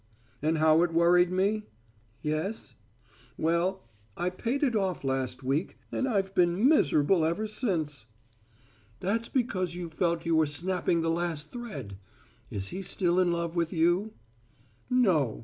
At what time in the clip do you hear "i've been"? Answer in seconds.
6.07-6.67